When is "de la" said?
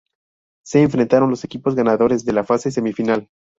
2.25-2.43